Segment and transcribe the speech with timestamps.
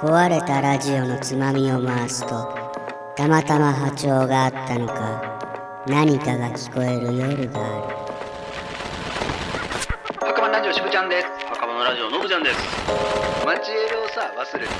[0.00, 2.28] 壊れたラジオのつまみを回すと
[3.16, 7.94] たまたま波長があったのか何かが聞こえる夜がある。
[10.28, 11.26] 赤羽ラジオしぶちゃんです。
[11.52, 12.56] 赤羽ラジオのぶちゃんです。
[13.46, 14.72] マチエロをさ忘れて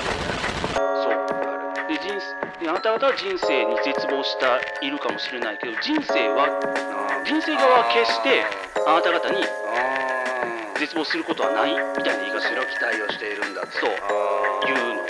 [0.73, 2.19] そうで人
[2.59, 6.49] であなた方は人生に絶望したいるかもしれないけど人生は
[7.23, 8.43] 人生側は決して
[8.87, 9.94] あなた方にあ
[10.79, 13.89] 絶望することはないみたいな言い方白期待をしているんだとそう。
[14.65, 15.03] 言うの。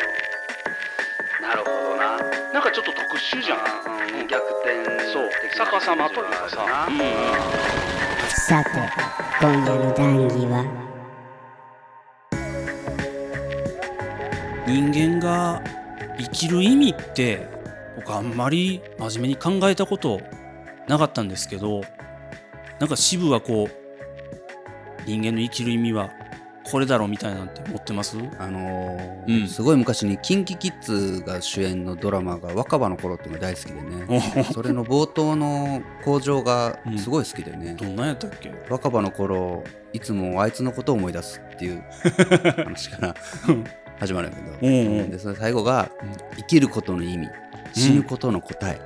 [1.42, 2.18] なるほどな。
[2.54, 3.60] なんかちょっと特殊じゃん。
[4.20, 4.76] うん逆転
[5.12, 6.88] そう逆さまというかさ。
[6.90, 6.98] うん。
[8.30, 8.70] さて
[9.42, 10.66] 今夜の談義は？
[14.68, 15.62] 人間が
[16.18, 17.48] 生きる意味って
[17.96, 20.22] 僕あんまり真面目に考えたこと
[20.88, 21.82] なかったんですけど
[22.80, 23.85] なんか支部はこう
[25.06, 26.12] 人間の生きる意味は
[26.64, 28.18] これだろうみたいなんて思ってます？
[28.40, 29.48] あのーうん。
[29.48, 34.46] すごい昔に KinKiKids が主演のドラマが若葉の頃っていうのが大好きでね。
[34.52, 38.52] それの冒頭の工場がすごい好きでね、 どんなんやったっけ？
[38.70, 41.84] 若葉の頃いつもあいつのことを思い出すっていう
[42.66, 43.16] 話から
[44.00, 45.10] 始まるんやけど、うんうん。
[45.12, 46.12] でその最後が、うん。
[46.38, 47.30] 生きることの意味
[47.76, 48.80] 死ぬことの答え、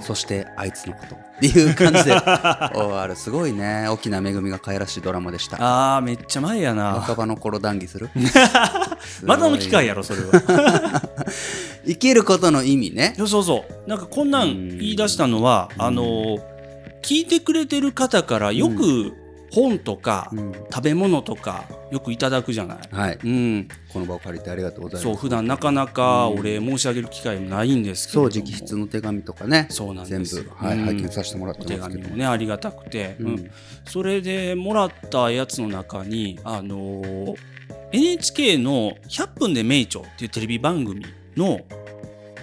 [0.00, 1.14] そしてあいつのこと。
[1.16, 2.12] っていう感じで。
[2.76, 3.88] おあるすごいね。
[3.88, 5.58] 大きな恵みが可愛らしいドラマでした。
[5.60, 6.94] あーめっちゃ前やな。
[6.94, 8.08] 若葉の頃談義する？
[9.24, 11.02] またの機会やろそれは。
[11.86, 13.14] 生きることの意味ね。
[13.18, 13.88] そうそうそう。
[13.88, 16.38] なんかこんなん言い出したのはうんあの
[17.02, 19.12] 聞いてくれてる方からよく
[19.56, 20.52] 本とかうん。
[20.52, 22.78] 食べ物とかよくいただくじゃない。
[22.90, 23.18] はい。
[23.24, 23.68] うん。
[23.92, 25.04] この場を借りてありがとうございます。
[25.04, 28.30] そう普段なかなかお礼申し上げる機会もないんですけれども。
[28.30, 29.66] そう直筆の手紙とかね。
[29.70, 30.42] そうなん全です。
[30.42, 30.84] 部、はいうん。
[30.84, 33.26] 拝見させてもらってますけど紙もねありがたくて、うん。
[33.26, 33.50] うん。
[33.86, 37.36] それでもらったやつの中にあのー
[37.92, 41.60] NHK の「100分で名著」っていうテレビ番組の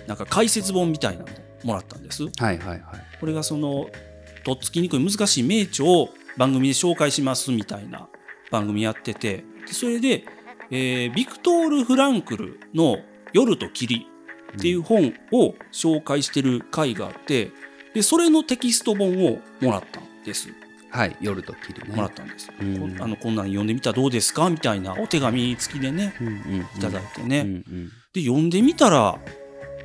[0.07, 2.23] なんか解説本みたいなのをもらったんです。
[2.23, 2.81] はいはいはい。
[3.19, 3.87] これがその
[4.45, 8.07] とっつきにくい難しい名著を番組で紹介しますみたいな
[8.51, 10.25] 番組やっててでそれで、
[10.71, 12.97] えービクトール・フランクルの
[13.33, 14.07] 「夜と霧」
[14.57, 17.51] っていう本を紹介してる回があって
[17.93, 20.49] でそれのテキスト本をもらったんです。
[20.89, 22.51] はい夜と霧ねもらったんです。
[22.61, 24.49] うんこんあのこんなん読んでみたらどうですか？
[24.49, 27.39] みたいなお手紙付きでねうんいただいてね。
[27.39, 29.19] うんうんで読んでみたら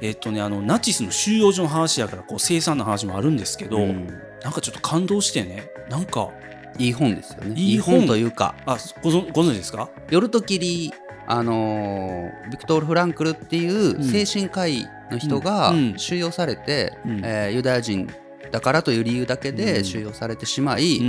[0.01, 4.07] えっとねあのナチスの収容所の話やからこう凄惨な話もあるんですけど、うん。
[4.43, 5.71] なんかちょっと感動してね。
[5.91, 6.31] なんか
[6.79, 7.55] いい本ですよね。
[7.61, 8.07] いい本。
[8.07, 8.55] というか。
[8.67, 9.91] あご存ご存知ですか？
[10.11, 10.93] 夜と霧
[11.27, 15.77] あのービクトール・フランクルっていう精神科医の人がうん。
[15.77, 15.99] うん。
[15.99, 17.21] 収容されて、うん。
[17.25, 18.09] えーユダヤ人
[18.53, 19.57] だからという理由だけうん。
[19.57, 21.01] で収容されてしまい、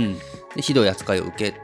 [0.56, 1.54] ひどい扱いを受け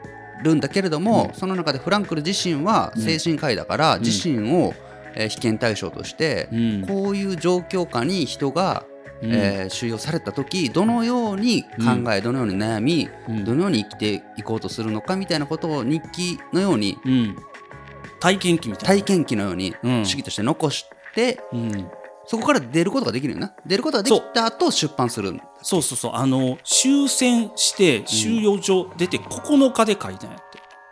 [0.43, 1.39] るんだけれども、うん。
[1.39, 3.01] その中でフランクル自身はうん。
[3.01, 4.01] 精神科医だから、ん。
[4.01, 4.73] 自身を、
[5.17, 6.85] えー被験対象として、うん。
[6.87, 8.85] こういう状況下に人が、
[9.21, 9.33] うん。
[9.33, 13.43] えー収容された時どのように考え、どのように悩み、うん。
[13.43, 17.35] どのように生きていこうとするのかみたいなことを日記のようにうん。
[18.19, 18.87] 体験記みたいな。
[18.87, 20.05] 体験記のようにうん。
[20.05, 21.89] 主義として残して、うん。
[22.29, 23.53] そこから出ることができるよな。
[23.65, 25.81] 出ることができた後出版するんそう。
[25.81, 30.35] そうそうあの終戦して収容所出て9日で書いたん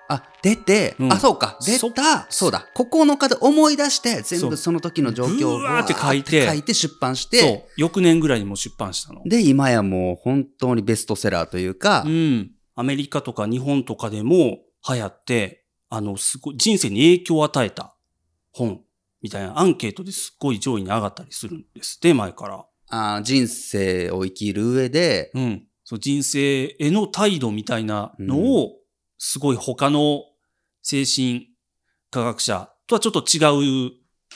[0.08, 1.14] あ出て、うん。
[1.14, 1.58] あそうか。
[1.62, 2.68] 出そたそうだ。
[2.76, 6.46] 9日で思い出して全部その時の状況をブワーって書いて。
[6.46, 7.30] 書いて出版しそう。
[7.30, 9.22] て翌年ぐらいにもう出版したの。
[9.26, 17.96] で今やもう本当にベストセラーというか、うん、アメリカとか日本とかでも流行って、あの、すごい、人生に影響を与えた
[18.52, 18.82] 本
[19.22, 22.66] みたいなアンケートですっごい上位に上がったりするんですって、前から。
[22.90, 25.64] あー人生を生きる上で、うん。
[25.84, 28.74] そう、人生への態度みたいなのを、
[29.18, 30.24] すごい他の
[30.82, 31.48] 精神
[32.12, 33.92] 科学者とはちょっと違う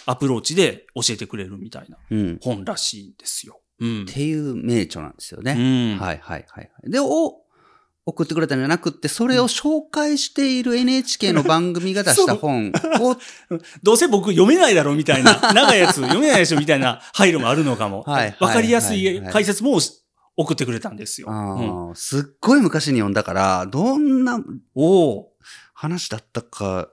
[0.05, 3.59] アプローチで教えてくれるみたいなうん、本らしいんですよ。
[3.79, 4.05] うんっ。
[4.05, 5.55] ていう名著なんですよね。
[5.57, 5.99] うん。
[5.99, 6.91] はいはいはいはい。
[6.91, 7.41] で、を
[8.05, 13.17] 送ってくれたんじゃなくって、それを紹介している NHK の番組が出した 本を、
[13.83, 18.03] どうせ僕読めないだろうみたいな、長いやつ読めないでしょみたいな配慮もあるのかも。
[18.07, 19.79] はいわかりやすい解説も
[20.41, 21.91] 送ってくれたんですよ。
[21.95, 24.39] すっごい昔に読んだから、どんな。
[25.73, 26.89] 話だったか、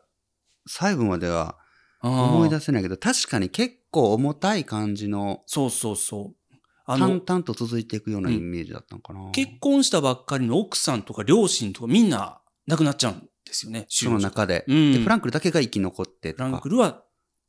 [0.66, 1.56] 細部までは
[2.02, 6.54] 思思い出せないけど、確かに結構重たい感じの、そうそうそう。
[6.87, 9.31] あ淡の、々と続いていくようなイメージだったのかな。
[9.32, 13.87] 結婚したばっかりの奥さんとか両親とかみんな亡くなっちゃうんですよね。
[13.88, 14.64] その中で。
[14.69, 17.02] うんで、フランクルだけが生き残ってフランクルは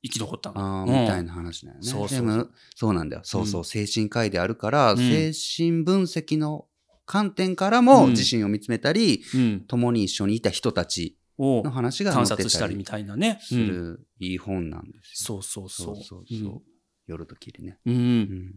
[0.04, 0.60] 生き残ったの。
[0.84, 1.84] あーうんみたいな話だよね。
[1.84, 3.22] そうそうそうなんだよ。
[3.26, 6.66] そうそう、うん精神科医であるから、ん精神分析の
[7.06, 9.62] 観点からもうん自身を見つめたり、うん。
[9.68, 13.40] 共に一緒にいた人たちをの話が観察したりみたいなね。
[13.42, 15.42] すうんるいい本なんですよ。
[15.42, 15.96] そうそうそう。
[15.96, 16.62] そうそうそう
[17.08, 17.80] 夜と霧ね。
[17.86, 18.56] うん。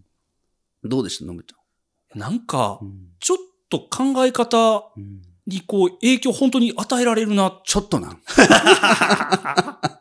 [0.85, 1.25] どうでした？
[1.27, 1.55] のぶち
[2.15, 2.89] なんかゃん。
[2.89, 3.39] う、んちょっ
[3.69, 7.61] と考え方うんにこう影響本当に与えられるな。
[7.65, 8.21] ちょっとなん。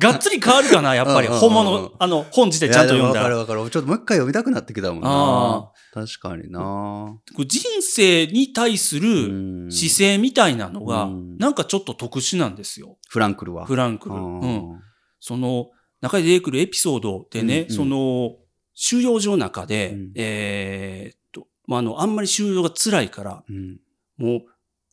[0.00, 1.28] がっつり変わるかな、やっぱり。
[1.28, 3.36] 本物、あの、本自体ちゃんと読んだら。
[3.36, 3.70] わかるわかる。
[3.70, 6.02] ちょっともう一回読みたくなってきたもんあな。
[6.06, 7.18] 確かにな。
[7.46, 12.96] 人生に対するうん姿勢みたいなのが、うんなんかちょっと特殊なんですよ。
[13.08, 13.66] フランクルは。
[13.66, 14.14] フランクル。
[14.14, 14.40] ううん
[14.74, 14.80] ん。
[15.20, 15.70] その、
[16.00, 18.36] 中で出てくるエピソードでね、うんうんその、
[18.74, 23.78] 収容所の中で、うんえーっと、まあ、あの、あんまり収容が辛いから、うん。
[24.16, 24.40] もう、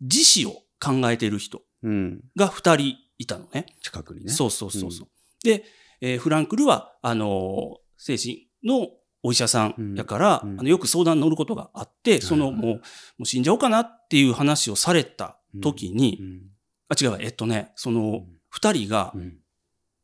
[0.02, 0.52] 自死を
[0.84, 2.22] 考えてる人うん。
[2.36, 3.66] が二人いたのね。
[3.82, 4.32] 近くにね。
[4.32, 5.08] そうそうそうそう。
[5.44, 5.64] で、
[6.02, 8.90] えーフランクルは、あのー精神の
[9.24, 12.80] お医者さんやから、うんうんあのよく相談に乗ることがあって、その、もう、も
[13.22, 16.42] う死んじゃおうかなっていう話をされた時に、うん。
[16.90, 19.40] あ、違うわ、えっとね、その、二人がう、ん。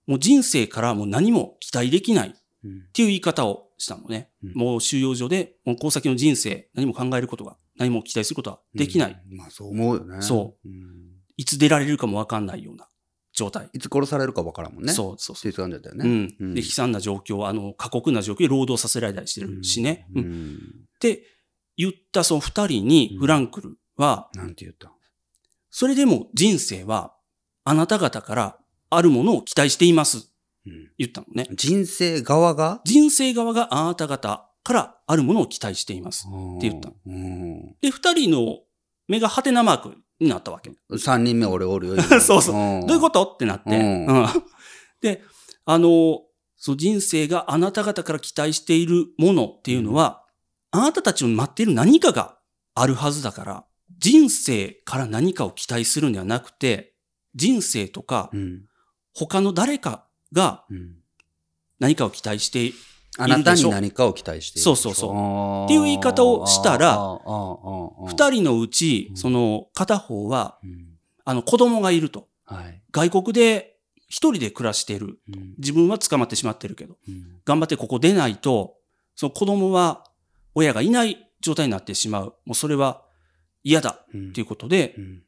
[0.07, 2.31] もう人生からもう何も期待できないっ
[2.63, 2.87] うん。
[2.93, 4.31] ていう言い方をしたのね。
[4.43, 9.23] うんもう収容所で、もうこの先の人生、何も考えることが、何も期待することはできない。
[9.31, 9.37] うん。
[9.37, 10.21] まあそう思うよね。。
[10.21, 10.73] そうん。
[11.37, 12.87] いつ出られるかもわかんないような
[13.33, 13.69] 状態。
[13.73, 14.93] いつ殺されるかわからんもんね。
[14.93, 16.09] そうそうそうっていう感じだったようね。
[16.09, 16.35] ん。
[16.39, 20.07] うんで、悲惨な状況、あの、過酷な状況で労働させられたりしてるしね。
[20.15, 20.55] ううんん。
[20.55, 21.23] って
[21.75, 24.91] 言ったその二人にフランクルは、なんて言った？
[25.71, 27.15] それでも人生は
[27.63, 28.57] あなた方から
[28.91, 30.31] あるものを期待しています。
[30.65, 30.91] うん。
[30.99, 31.47] 言ったのね。
[31.55, 32.81] 人生側が？
[32.85, 36.27] 人生側があなた方からあるものを期待しています。
[36.27, 37.75] って言ったうん。
[37.81, 38.59] で、二人の
[39.07, 40.71] 目がハテナマークになったわけ。
[40.97, 42.01] 三人目俺おるよ。
[42.21, 43.23] そうそうどどういうこと？
[43.25, 43.69] ってなって。
[43.71, 44.27] うんうん
[45.01, 45.21] で、
[45.65, 46.21] あの、
[46.55, 50.23] そう人生があなた方から期待しているものっていうのは、
[50.71, 52.37] あなたたちを待っている何かが
[52.73, 53.65] あるはずだから、
[53.99, 56.93] 人生から何かを期待するんではなくて、
[57.35, 58.61] 人生とかうん。
[59.13, 60.95] 他の誰かがうん。
[61.79, 62.73] 何かを期待してい
[63.17, 64.63] あなたに何かを期待している。
[64.63, 70.89] そうそうそううっていう言い方をしたら二人、人のうちう、んその片方は、うん
[71.25, 72.27] あの子供がいると。
[72.45, 72.81] はい。
[72.91, 73.77] 外国で
[74.09, 75.19] 一人で暮らしている。
[75.29, 76.97] うん自分は捕まってしまってるけど。
[77.07, 78.75] うん頑張ってここ出ないと、
[79.15, 80.03] その子供は
[80.55, 82.35] 親がいない状態になってしまう。
[82.45, 83.03] もうそれは
[83.63, 85.23] 嫌だうんっていうことでうん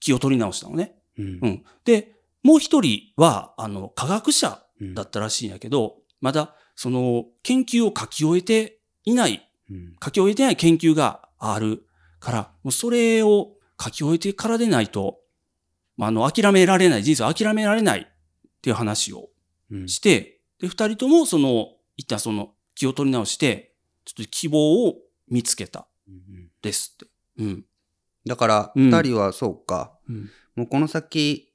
[0.00, 0.96] 気を取り直したのね。
[1.18, 1.64] うんうん。
[1.84, 2.12] で、
[2.42, 11.86] もう一人は、あの、科学者うんだったらしいんやけど、まだその研究を書き終えていない、うん書き終えてない研究がある
[12.20, 15.20] から、もうそれを書き終えてからでないと、
[15.96, 18.06] まあ、あの、諦められない、人生を諦められないっ
[18.60, 19.30] ていう話を
[19.70, 23.74] うんして、で、二人ともその、一旦その気を取り直して、
[24.04, 24.96] ちょっと希望を
[25.28, 27.12] 見つけたうんですって。
[27.38, 27.64] うん。
[28.26, 29.96] だから、うん二人はそうか。
[30.08, 30.30] うん。
[30.56, 31.52] もうこの先、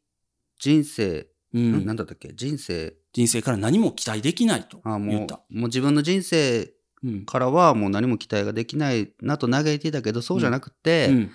[0.60, 2.34] 人生、うんんなんだったっけ？
[2.34, 7.26] 人生、人生から何も期待できないとあもう言った。、もう自分の人生うん。
[7.26, 11.32] からはもう何も期待ができないなと嘆いていたけど、そうじゃなくて、うん。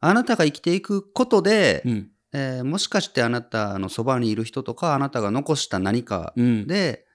[0.00, 2.10] あなたが生きていくことで、うん。
[2.32, 6.66] えーもしかしてあなたのそばにいる人とか、あなたが残した何かうん。
[6.66, 7.06] で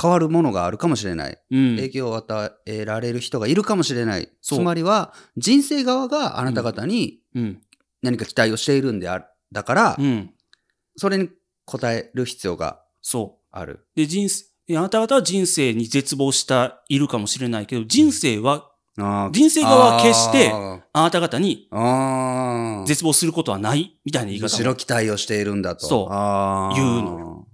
[0.00, 1.38] 変わるものがあるかもしれない。
[1.50, 1.76] うん。
[1.76, 4.28] 影響を与えられる人がいるかもしれない。
[4.42, 7.62] つまりは、人生側があなた方にうん。
[8.02, 9.24] 何か期待をしているんである。
[9.52, 10.34] だから、うん。
[10.96, 11.30] それに
[11.66, 13.86] 応える必要がそある。
[13.94, 13.96] う。
[13.96, 14.44] で、人生、
[14.76, 18.70] あなた方は人生に絶望した、いるかもしれないけど、人生は、
[19.32, 21.68] 人生側は決して、ああなた方に
[22.86, 25.86] 絶望することはない、みたいな言いむ方もしろ期待をしているんだと。
[25.86, 27.48] そうあー言うのよ。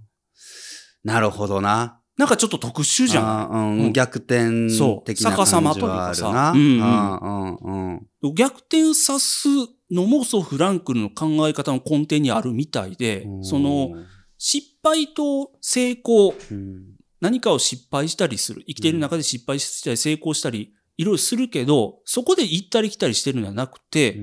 [1.03, 2.00] なるほどな。
[2.21, 3.49] なんかちょっと特殊じゃん。
[3.49, 3.93] うんうん。
[3.93, 4.67] 逆転
[5.03, 6.51] 的な逆さま感じはあるな。
[6.51, 6.85] というかさ。
[6.85, 7.19] うんうん。
[7.19, 8.35] うんうんうん。
[8.35, 9.47] 逆転さす
[9.89, 13.89] のも、そう、フランクルの考え方の根底にあるみたいで、その、
[14.37, 16.83] 失敗と成功、うん。
[17.21, 18.63] 何かを失敗したりする。
[18.67, 24.19] 生きている中で失敗したり成功したり、いろいろするけど、そこで行ったり来たりしてるんじゃなくて、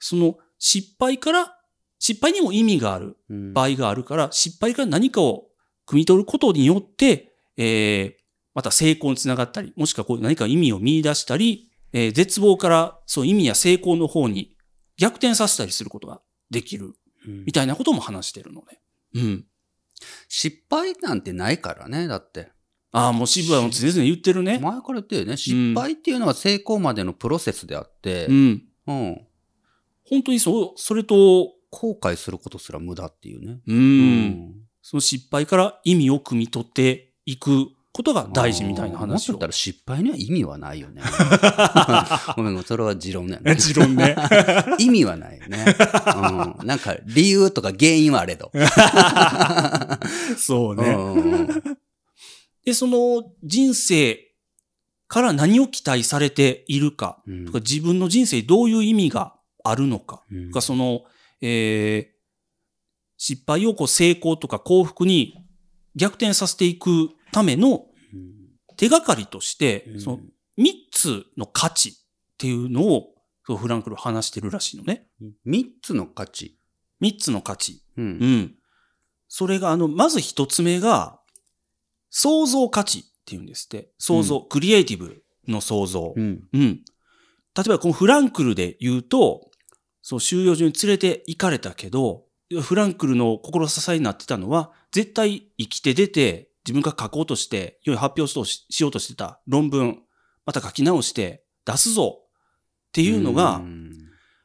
[0.00, 1.56] その失敗から、
[2.00, 3.52] 失敗にも意味があるうん。
[3.52, 5.44] 場合があるから、失敗から何かを
[5.86, 8.12] 汲み取ることによって、えー、
[8.54, 14.56] また成功につながったり、もしくはこう何か意味を見出したり、えー絶望からそう意味や成功の方に
[14.96, 16.20] 逆転させたりすることが
[16.50, 16.86] できる、
[17.26, 18.80] うんみたいなことも話してるのね。
[19.14, 19.44] うん。
[20.28, 22.52] 失敗なんてないからね、だって。
[22.92, 24.58] ああ、もう渋谷も常々言ってるね。
[24.58, 25.36] 前から言ってるよね。
[25.36, 28.62] 失敗っていうのは成功までのプロセスであってう、ん。
[28.86, 29.20] うん
[30.08, 33.60] 本当にそう、それと、後悔することすら無駄っていうね。
[33.66, 33.72] う。。
[33.72, 39.46] うんその失敗から意味を汲み取っていくことが大事みたいな話をもった。
[39.46, 41.02] ら失敗には意味はないよね。
[42.36, 43.40] ごめんそれは持論ね。
[43.56, 44.16] 持論ね。
[44.78, 45.64] 意味はないよね。
[46.60, 48.52] うん、なんか理由とか原因はあれど。
[50.38, 50.84] そうね。
[50.90, 51.76] うん
[52.64, 54.34] で、その人生
[55.06, 61.04] から何を期待されているかうんとか、自分の人生にどういう意味があるのかうんとか、その、
[61.40, 62.16] えー
[63.18, 65.34] 失敗をこう成功とか幸福に
[65.94, 67.86] 逆転させていくための
[68.76, 70.20] 手がかりとして、うんその
[70.58, 71.92] 3つの価値っ
[72.38, 73.16] ていうのを
[73.46, 75.06] そうフランクルは話してるらしいのね。
[75.44, 76.58] 三つの価値。
[77.00, 77.80] 3つの価値。
[77.96, 78.02] う。
[78.02, 78.54] うんん。
[79.28, 81.20] それが、あの、まず1つ目が、
[82.10, 83.90] 創造価値っていうんですって。
[83.98, 86.12] 創造、クリエイティブの創造。
[86.16, 86.42] うん。
[86.52, 86.60] うん。
[86.60, 89.50] 例えば、このフランクルで言うと、
[90.02, 92.24] そう、収容所に連れて行かれたけど、
[92.62, 100.00] フランクルの心支えになってたのは、絶対生きて出て、自分が書こうとして、良い発表ししようとしてた論文、
[100.44, 102.30] また書き直して出すぞっ
[102.92, 103.92] ていうのが、うん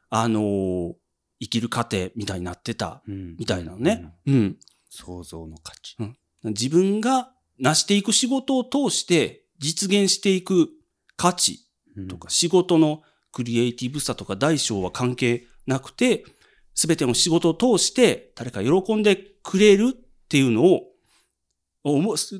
[0.10, 0.94] あのー
[1.42, 4.14] 生きる過程みたいになってたうんみたいなのね。
[4.28, 4.58] うん。
[4.90, 5.98] 創造の価値。
[6.44, 10.70] 自分が成していく仕事を通して実現していく
[11.16, 11.68] 価値
[12.10, 13.02] とか仕事の
[13.32, 16.26] クリエイティブさとか大小は関係なくて、
[16.76, 20.91] すべての仕事を通して誰か喜んでくれるっていうのを、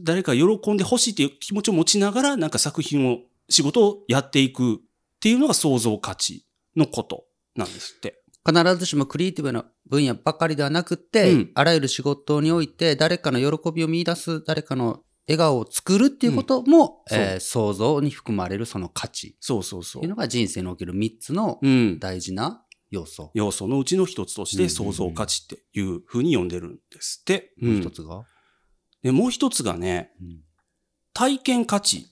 [0.04, 3.20] 誰か喜んでほしいっていう気持ちを持ちながらなんか作品を、
[3.50, 4.78] 仕事をやっていくっ
[5.20, 6.46] ていうのが創造価値
[6.78, 8.22] のことなんですって。
[8.46, 20.10] 必ずしもクリエイティブな分野ばかりではなくて、うんあらゆる仕事において誰かの喜びを見出す、誰かの笑顔を作るっていうことも、うんえー創造に含まれるその価値そうそうそうっていう。
[20.12, 22.00] のが人生における3つのうん。
[22.00, 23.32] 大事な要素。
[23.34, 27.54] 要素のうちの一つとして創造価値っていうふうに呼んでるんですって。
[27.62, 28.24] もう一つが、
[29.02, 30.40] で、もう一つがね、うん
[31.14, 32.08] 体験価値って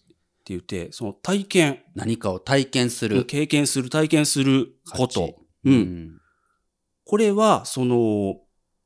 [0.47, 3.23] 言って、その体験、何かを体験する。
[3.25, 5.13] 経験する、体験するこ価値。
[5.13, 5.35] と。
[5.63, 6.19] うん。
[7.05, 8.41] これは、その、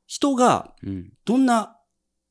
[0.06, 1.12] 人がうん。
[1.24, 1.76] どんな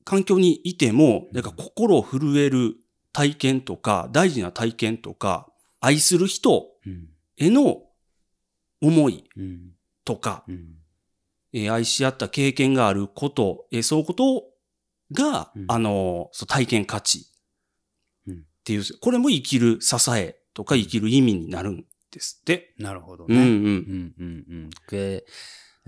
[0.05, 2.75] 環境にいても、なんか心を震える
[3.11, 5.51] 体験とか、大事な体験とか、
[5.81, 7.09] 愛する人うん。
[7.35, 7.83] への
[8.81, 9.71] 思いうん。
[10.05, 10.75] とか、うん。
[11.51, 14.52] えー愛し合った経験があること、えーそういうこと
[15.13, 17.25] が、うんあのーそう体験価値
[18.27, 22.73] うんっていう、これも生きる支えとか生きる意味になるんですって。
[22.79, 23.35] なるほどうんう。
[23.37, 23.41] ね。
[23.43, 24.69] うんんうん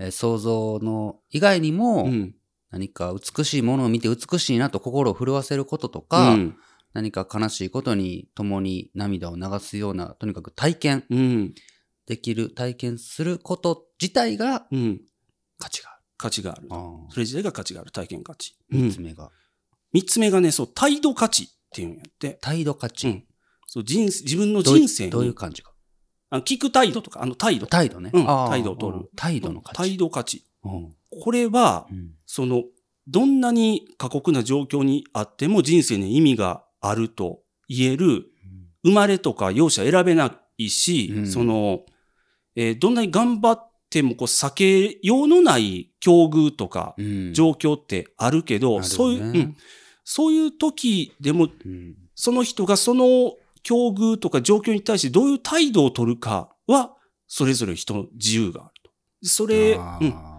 [0.08, 2.34] ん想像の以外にも、うん。
[2.70, 6.56] 何か美しいものを見て美しいなと心を震わせることとうか、ん。
[6.92, 11.54] 何か悲しいことに共に涙を流すような、とにかく体験うん。
[12.06, 15.00] できる、体験すること自体がうん。
[15.58, 15.95] 価値がある。
[16.16, 16.68] 価値がある。
[16.70, 18.54] あそれ自体が価値がある体験価値。
[18.70, 19.30] 三つ目が、
[19.92, 22.38] 三つ目がね、そう、態度価値っていうんやって。
[22.40, 23.08] 態度価値。
[23.08, 23.24] うん
[23.68, 25.72] そう、人生、自分の人生に、どういう感じか。
[26.30, 27.66] あの聞く態度とか、あの態度。
[27.66, 28.10] 態度ね。
[28.12, 29.76] うん態度を取るうん態度の価値。
[29.76, 30.44] 態度価値。
[30.64, 32.64] うんこれは、うんその、
[33.08, 38.26] どんなに過酷な状況にあっても人生に意味があると言える、
[38.84, 41.84] 生まれとか容姿は選べないし、うんその、
[42.54, 47.32] えーどんなに頑張ってもこう避けようのない境遇とかうん。
[47.32, 48.86] 状況ってあるけど、あるよね。
[48.88, 49.56] そういう、うん。
[50.04, 51.94] そういう時でも、うん。
[52.14, 56.94] その人がその境遇とか状況に対してどういう態度を取るかは、
[57.26, 58.90] それぞれ人の自由があると。
[59.28, 60.08] それ、あうん。
[60.08, 60.36] ー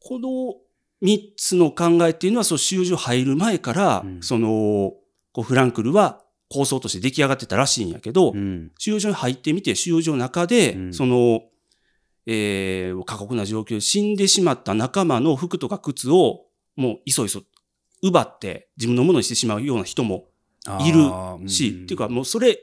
[0.00, 0.56] この
[1.00, 4.22] 三つの考えっていうのは、そう、収容入る前から、うん。
[4.22, 4.92] その、
[5.32, 8.72] こうフランクルは構想として出来上がってたらしいんやけど、うん。
[8.78, 10.92] 収容所に入ってみて、収容所の中で、うん。
[10.92, 11.42] その、
[12.26, 17.42] えー過酷な状況で死んでしまった仲間の服とか靴を、もう、いそいそ
[18.02, 20.26] 奪って自分のものにしてしまうような人も
[20.80, 22.58] いるし、んっていうかもうそれ、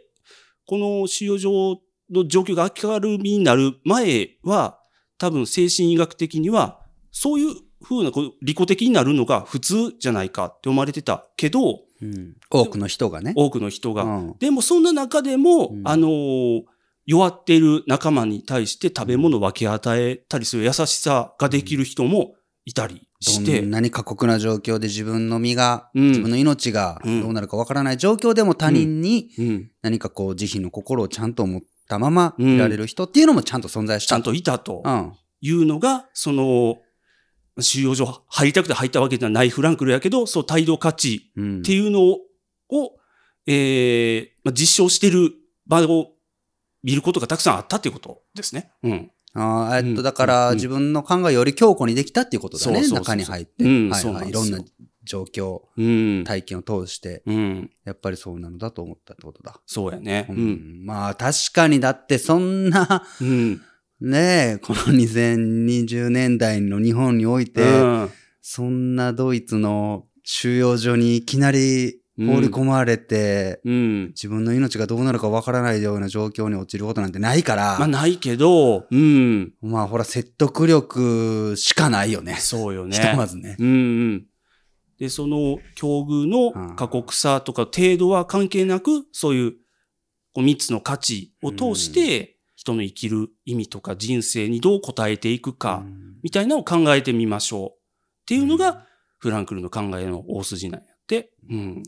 [0.65, 4.79] この収容所の状況が明るみになる前は、
[5.17, 13.33] 多分精神医学的には、そういう風なこう利己的になるのが普通じゃないかって思われてたけど、うん多くの人がね。
[13.35, 14.03] 多くの人が。
[14.03, 16.63] うんでもそんな中でも、うんあのー
[17.05, 34.09] 弱っている仲間に対して食べ物を分け与えたりする優しさができる人もいたりして、どんなに過酷な状況で自分の身が、うん自分の命がうんどうなるかわからない状況でも他人にうん何かこう慈悲の心をちゃんと持ったままうんいられる人っていうのもちゃんと存在した。
[34.09, 35.13] ちゃんといたとうん。
[35.43, 36.77] いうのが、その、
[37.59, 41.59] 収容所入りたくて入ったわけではないフランクルやけど、そう態度価値うん。
[41.59, 42.19] っていうのを、
[43.47, 45.33] えーまあ、実証してる
[45.65, 46.11] 場を
[46.83, 48.71] 見ることがたくさんあったっていうことですね。
[48.83, 49.11] うん。
[49.33, 52.87] あーえっと、うんだから、うん自分の考えより強固にできたっていうことだね。
[52.87, 53.63] 中に入って。
[53.63, 54.29] うんはいはい。
[54.29, 54.65] いろんそうな
[55.03, 56.23] 状況、うん。
[56.25, 57.71] 体験を通して、うん。
[57.85, 59.59] やっぱりそうなのだと思ったってことだ。
[59.65, 60.27] そうやね。
[60.29, 60.39] ううん。
[60.83, 63.61] ん、まあ確かにだってそんな、うん。
[64.01, 67.65] ねえ、この2020年代の日本において、う
[68.05, 68.09] ん
[68.43, 74.07] そんなドイツの収容所にいきなり放り込まれて、うん。
[74.07, 79.53] 自分の命がどうなるかわからないような状況に陥ることなんてないから、まあ、ないけど、うん。
[79.61, 82.35] まあほら説得力しかないよね。
[82.35, 82.97] そうよね。
[82.97, 83.55] ひとまずね。
[83.59, 83.71] うんう
[84.15, 84.25] ん。
[84.99, 89.51] で、その境遇の過酷さとか程度は関係なく、そういう
[90.33, 97.69] こう三つの価値を通して、人の生きる意味とか人生にどう応えていくか、うんみたいなのを考えてみましょう。
[97.69, 97.73] っ
[98.25, 98.85] ていうのが、
[99.17, 100.87] フランクルの考えの大筋なんや。
[101.49, 101.83] うん。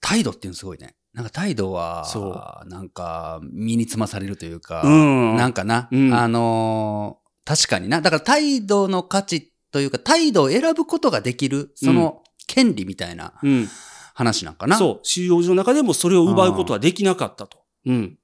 [0.00, 0.94] 態度っていうのすごいね。
[1.12, 5.36] なんか態度は、そなんか身につまされるというか、うん。
[5.36, 8.00] なんかな、うんあのー確かにな。
[8.00, 13.68] だから態度の価値というか、態度を選ぶことができる、その権利みたいなうん。
[14.14, 14.76] 話なんかな。
[14.76, 15.06] そう。
[15.06, 17.58] 収容所の中でもそれを奪うことはできなかったと。
[17.86, 18.18] うん。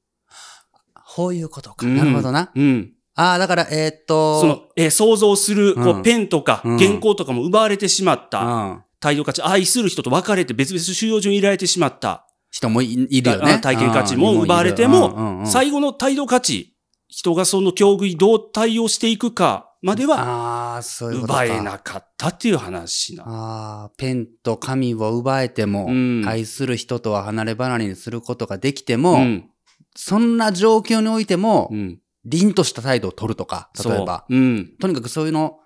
[1.14, 1.86] こういうことか。
[1.86, 2.50] うんなるほどな。
[2.54, 2.92] うん。
[3.14, 8.84] ああ、だから、えーっと、その、えー想像する、こうんう、ペンとかうん原稿とかも奪われてしまった。
[9.02, 12.26] うん、態度価値、愛する人と別れて別々収容所に入れられてしまった。
[12.52, 13.54] 人もいいるよね。
[13.54, 16.74] あ体験価値もうん奪われても、ん最後の態度価値、
[17.08, 20.80] 人がその境遇にどう対応していくかまでは。
[21.00, 23.24] 奪えなかったっていう話な。
[23.26, 29.50] ああ、ペンと紙を奪えても、うん愛する人とは離れ離れにすることができても、うん。
[29.96, 31.98] そんな状況においても、うん。
[32.24, 34.26] 凛とした態度を取るとか、例えば。
[34.28, 35.58] とにかくそういうの、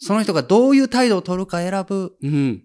[0.00, 2.64] その人がどういう態度を取るか選ぶ、うん。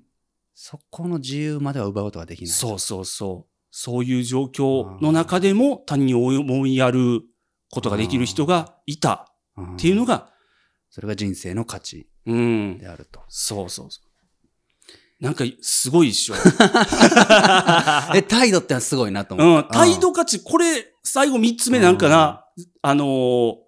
[0.54, 2.48] そこの自由までは奪うことができない。
[2.48, 3.52] そうそうそう。
[3.72, 7.24] そういう状況の中でも他人を思いやる
[7.70, 10.30] ことができる人がいたうんっていうのが、
[10.90, 12.78] それが人生の価値うん。
[12.78, 13.22] であると。
[13.28, 15.24] そうそうそう。
[15.24, 16.36] なんか、すごいでしょ。
[18.16, 19.70] え、態度ってのはすごいなとう思った。
[19.70, 19.72] ん。
[19.72, 22.46] 態度価値、これ、最後三つ目なんかな、
[22.82, 23.65] あのー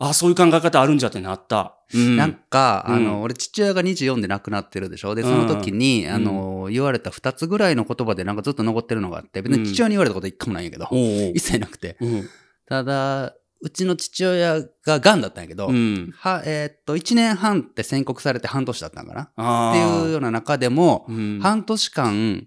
[0.00, 1.76] あ、そういう考え方あるんじゃってなった。
[1.92, 2.16] うん。
[2.16, 5.14] なんか、うんあの、俺父親が24で亡くなってるでしょ？
[5.14, 10.86] で、その時に、あの、言われた2つぐらいの言葉でなんかずっと残ってるのがあって、別に父親に言われたこと一個もないんやけど、
[11.34, 11.96] 一切なくて。
[12.00, 12.28] うん。
[12.66, 16.12] ただ、うちの父親が癌だったんやけど、うん。
[16.16, 19.30] は、えーっと、1年半って宣告されて半年だったんかな？
[19.34, 22.46] あっていうう、ような中でも、うん、半年間、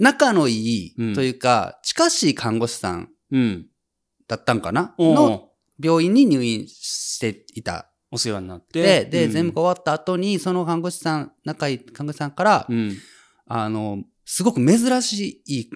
[0.00, 0.54] 仲のい
[0.88, 3.66] いうんというか、近しい看護師さんうん。
[4.26, 4.94] だったんかな？
[4.98, 5.50] の
[5.82, 7.90] 病院に入院していた。
[8.10, 8.80] お世話になって。
[8.80, 12.96] で、で、うん全部が終わった後に、その看護師さん、仲いい看護師さんから、うん。
[13.46, 15.70] あの、すごく珍しい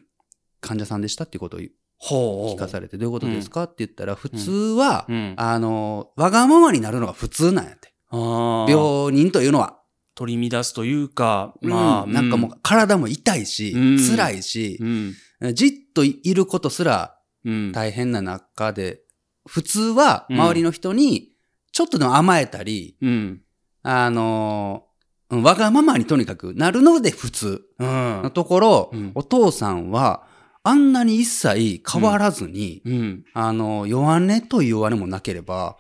[0.61, 1.61] 患者さんでしたっていうことを。
[2.01, 5.35] 聞かされて、どういうことですかって言ったら、普通は、うん。
[5.37, 7.93] あの、わがままになるのが普通なんやって。
[8.13, 9.81] 病人というのは。
[10.15, 15.15] 取り乱すというか、まあ、うんなんかもう体も痛いし、うん辛いしう、ん。
[15.55, 17.73] じっといることすらうん。
[17.73, 19.01] 大変な中で、
[19.49, 21.33] 普通はうん周りの人に
[21.73, 23.41] ちょっとでも甘えたり、うん。
[23.83, 24.89] あのー
[25.31, 28.31] うんわがままにとにかくなるので普通うんの。
[28.31, 30.27] ところ、うんお父さんは
[30.63, 33.25] あんなに一切変わらずに、うん。
[33.33, 35.77] あの、弱音という弱音もなければ、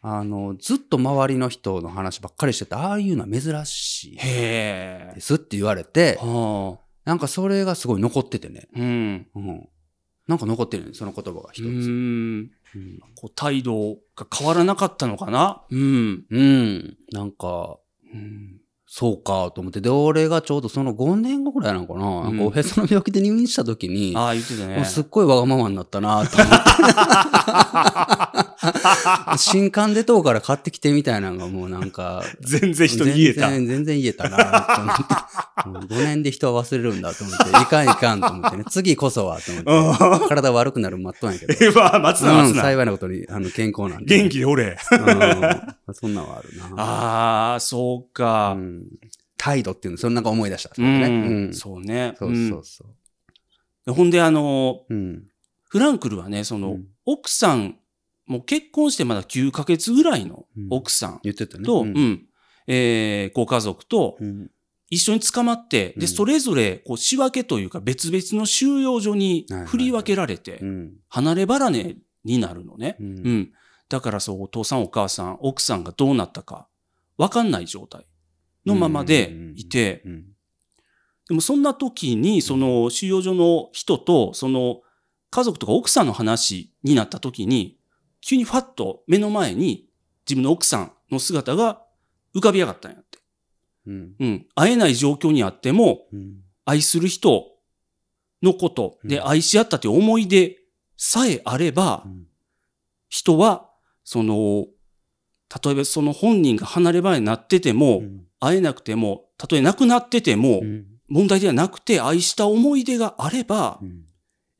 [0.00, 4.16] あの、ずっと周りの人の話ばっかりしてて、ああいうのは珍しい。
[4.16, 6.84] ですって言われて、はあ。
[7.04, 8.68] なんかそれがすごい残っててね。
[8.74, 9.26] うん。
[9.34, 9.68] うん。
[10.26, 12.48] なんか残ってるね、その言葉が一つ。
[12.74, 12.84] ううん。
[12.94, 12.98] ん。
[13.16, 15.62] こう態度が変わらなかったのかな？
[15.70, 16.24] うん。
[16.30, 16.96] うん。
[17.12, 17.78] なんか、
[18.12, 18.54] うん。
[18.90, 19.82] そうかと思って。
[19.82, 22.22] で、俺がちょうどその5年後くらいなのかな？
[22.24, 24.82] なんかおへその病気で入院した時に、ああ、言ってたね。
[24.86, 26.54] すっごいわがままになったなと思って。
[29.38, 33.50] 新刊出とうから買ってきてみたいなのがもうなんか、 全然人に言えた。
[33.50, 35.94] 全然、全然言えたなと思って。
[35.94, 41.72] 5年で人は忘れるんだと思って、いかんいかんと思ってね、次こそはと思って、体悪くなる待っとんやけど。
[41.78, 42.62] まあ、待つな、うん、待つな。
[42.62, 44.18] 幸いなことにあの健康なんで。
[44.18, 44.76] 元気でおれ。
[44.92, 46.82] うんそんなんはあるな。
[46.82, 48.56] ああ、そうか。
[48.58, 48.84] うん
[49.40, 50.74] 態度っていうの、それなんか思い出した。
[50.74, 52.16] そうね。
[52.18, 52.88] そうそうそう。
[53.86, 55.22] うんほんで、あの、うん。
[55.70, 57.77] フランクルはね、その、うん奥さん、
[58.28, 60.66] もう結婚してまだ9ヶ月ぐらいのうん。
[60.70, 61.64] 奥さん言ってたね。
[61.64, 61.92] と、ううん。
[61.92, 62.26] ん、
[62.66, 64.50] えーご家族とうん。
[64.90, 66.00] 一緒に捕まって、うん。
[66.00, 70.92] で、それぞれ、こう、仕分けというか、別々の収容所に振り分けられてう、ん。
[71.08, 72.96] 離れ離れになるのね。
[72.98, 73.12] ううん。
[73.40, 73.52] ん。
[73.90, 76.68] だからそう、お父さんお母さん、奥さんがどうなったか、
[77.18, 78.06] わかんない状態
[78.64, 80.24] のままでいて、うん。
[81.28, 84.80] でもそんな時に、その収容所の人と、その
[85.30, 87.77] 家族とか奥さんの話になった時に、
[88.20, 89.88] 急にファッと目の前に
[90.26, 91.82] 自分の奥さんの姿が
[92.34, 93.18] 浮かび上がったんやって。
[93.86, 94.14] うん。
[94.18, 96.36] うん、会えない状況にあっても、うん。
[96.64, 97.46] 愛する人
[98.42, 100.58] のことでうん愛し合ったという思い出
[100.96, 102.04] さえあれば、
[103.08, 103.70] 人は、
[104.04, 104.66] その、
[105.64, 108.02] 例えばその本人が離れ離れになってても、
[108.40, 110.86] 会えなくても、たとえ亡くなってても、うん。
[111.08, 114.04] 問題ではなくて愛した思い出があれば、うん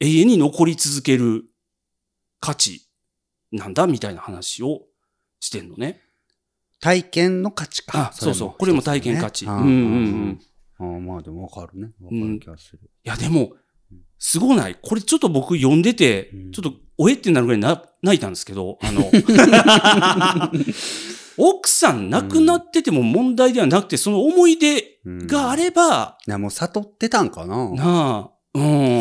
[0.01, 1.44] 永遠に残り続ける
[2.40, 2.88] 価値
[3.52, 4.82] なんだみたいな話を
[5.40, 6.00] してんのね。
[6.80, 8.11] 体験の価値か。
[8.11, 8.54] あそうそう。
[8.56, 9.46] これも体験価値。
[9.46, 10.40] うんうんうん。
[10.78, 11.90] ああまあでもわかるね。
[12.00, 12.80] わかる気がする。
[13.04, 13.52] いやでも、
[14.18, 14.76] すごない？
[14.80, 19.11] これちょっと僕読んでてうん、ちょっとおえってなるぐらいな泣いたんですけど、あの、
[21.38, 27.70] 奥さん亡くなってても問題ではなくて、その思い出うんがあれば、いやもう悟ってたんかな。
[27.70, 28.97] なあ、うん、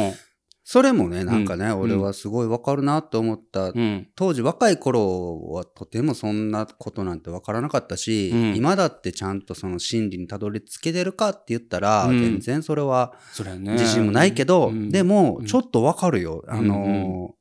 [0.69, 1.79] それもね、なんかね、うん。
[1.79, 3.69] 俺はすごいわかるなと思った。
[3.69, 8.55] うん、当時若い頃はとてもそんなことなんてわからなかったし、うん。
[8.57, 12.19] 今だってちゃんとその真理にたどり着けてるかって言ったら、うん。
[12.19, 13.13] 全然それは。
[13.37, 14.89] 自信もないけど、うん。
[14.89, 15.45] でもうん。
[15.45, 16.43] ちょっとわかるよ。
[16.49, 17.37] あのーうん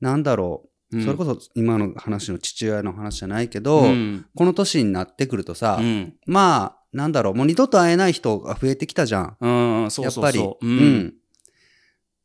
[0.00, 9.36] なんだろう、うん、それこそ今の話の父親の話じゃないけど、うん、この年になってくるとさ、うん、まあ、なんだろう、もう二度と会えない人が増えてきたじゃん。
[9.40, 9.48] う
[9.86, 10.38] ん、そうそうやっぱり。
[10.38, 10.66] そう。
[10.66, 11.14] うん。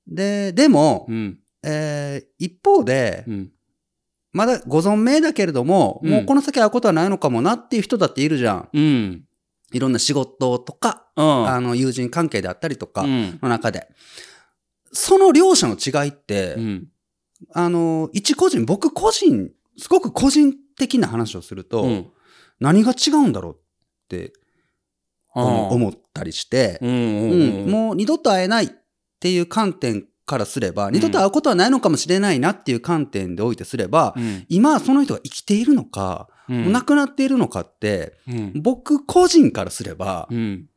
[0.08, 3.52] で、でも、うん、えー一方で、うん、
[4.36, 6.12] まだご存命だけれども、うん。
[6.12, 8.70] もうこの先会うことはないのかもなっていう人だっているじゃん。
[8.74, 9.24] うん、
[9.72, 13.88] いろんな仕事とか、うん、あの、友人関係であったりとかうん、の中で。
[14.92, 16.88] その両者の違いって、うん、
[17.54, 22.08] あの、一個人、僕個人、すごく個人的な話をすると、うん、
[22.60, 23.58] 何が違うんだろうっ
[24.10, 24.34] て
[25.34, 28.76] 思ったりして、もう二度と会えない
[29.26, 40.70] っていう観点からすれば、二度と会うことはないのかもしれないなっていう観点でおいてすれば、うん、今その人が生きているのか、うん、亡くなっているのかって、うん、僕個人からすれば、うん、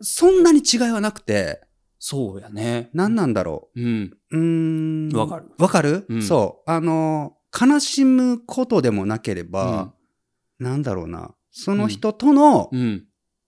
[0.00, 1.60] そんなに違いはなくて、
[2.00, 2.90] そうやね。
[2.94, 3.80] 何なんだろう？
[3.80, 4.36] ん、う。
[4.36, 5.16] うーん。
[5.16, 5.44] わかる。
[5.56, 6.70] わかる、うんそう。
[6.70, 9.92] あの、悲しむことでもなければ、
[10.58, 11.32] なんだろうな。
[11.52, 13.04] その人との、うん、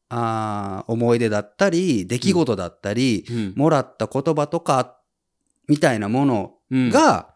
[0.08, 4.98] あー思い出だったり、出来事だったり、うん、もらった言葉とか、
[5.68, 7.34] みたいなものうん、が、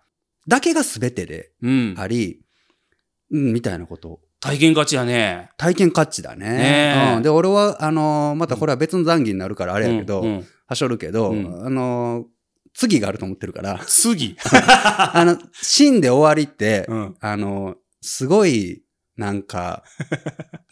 [0.49, 2.41] だけが全てでうん、あり、
[3.31, 4.21] うん、みたいなこと。
[4.41, 5.51] 体験価値やね。
[5.57, 6.49] 体験価値だね。
[6.49, 7.17] ねえ。
[7.17, 10.29] うん、で、俺は、あのーまたこれは別の談義になるからあれやけど、うん。
[10.29, 10.47] うん。
[10.67, 11.67] はしょるけど、うん。
[11.67, 12.25] あのー
[12.73, 14.37] 次があると思ってるから、次。
[14.47, 17.17] あの、死んで終わりって、うん。
[17.21, 18.83] あのーすごい、
[19.17, 19.83] なんか、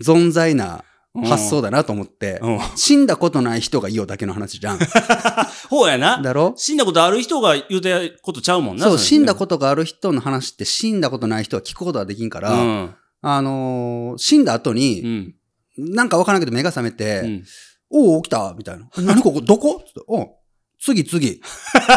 [0.01, 0.85] 存在な
[1.15, 2.59] 発想だなと思って、うん。
[2.77, 4.79] 死んだことない人が言おうだけの話じゃん。
[5.69, 6.21] ほうやな。
[6.23, 6.55] だろ？
[6.57, 7.89] 死んだことある人が言うた
[8.23, 8.85] ことちゃうもんな。
[8.85, 12.95] そう、れ死んだことがある人の話って死んだことない人は聞くことはできんから、うん。
[13.23, 15.35] あのー死んだ後うに、ん。
[15.79, 17.45] なんかわからんけど目が覚めて、うん。
[17.91, 18.89] おお、起きたみたいな。
[19.03, 19.41] 何ここ？
[19.41, 19.83] どこ？
[19.87, 20.37] つってお
[20.81, 21.41] 次、次。